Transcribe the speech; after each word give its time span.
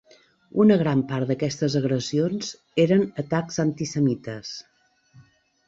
Una 0.61 0.77
gran 0.81 1.03
part 1.11 1.29
d'aquestes 1.31 1.75
agressions 1.81 2.51
eren 2.87 3.05
atacs 3.25 3.63
antisemites. 3.67 4.59